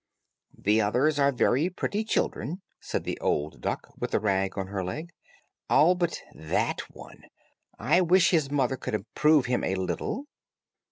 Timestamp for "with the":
3.99-4.19